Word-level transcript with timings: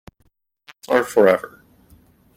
Diamonds 0.81 0.87
are 0.87 1.03
forever. 1.07 1.63